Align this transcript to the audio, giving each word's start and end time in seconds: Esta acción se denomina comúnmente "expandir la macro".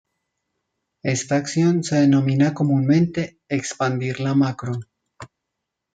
Esta 1.03 1.35
acción 1.35 1.83
se 1.83 1.97
denomina 1.97 2.55
comúnmente 2.55 3.37
"expandir 3.47 4.19
la 4.19 4.33
macro". 4.33 4.79